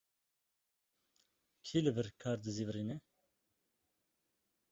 [1.65, 2.97] Kî li vir kar dizîvirîne?